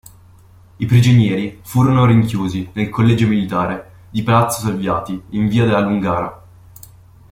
[0.77, 6.43] I prigionieri furono rinchiusi nel Collegio Militare di Palazzo Salviati in via della Lungara.